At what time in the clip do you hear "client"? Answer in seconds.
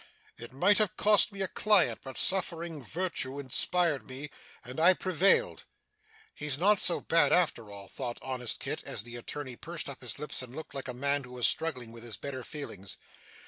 1.47-1.99